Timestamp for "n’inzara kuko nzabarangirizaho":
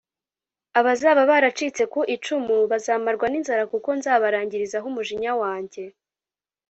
3.29-4.85